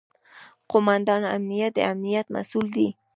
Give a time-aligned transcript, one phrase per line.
[0.71, 2.87] قوماندان امنیه د امنیت مسوول دی